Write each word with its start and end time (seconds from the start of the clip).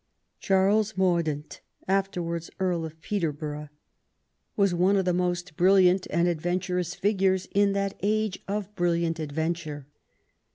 Charles 0.39 0.97
Mordaunt, 0.97 1.61
afterwards 1.87 2.49
Earl 2.59 2.85
of 2.85 2.99
Peterborough, 3.01 3.69
was 4.55 4.73
one 4.73 4.95
of 4.97 5.05
the 5.05 5.13
most 5.13 5.55
brilliant 5.55 6.07
and 6.09 6.27
adventurous 6.27 6.95
figures 6.95 7.47
in 7.53 7.73
that 7.73 7.99
age 8.01 8.39
of 8.47 8.73
brilliant 8.73 9.19
adventure. 9.19 9.85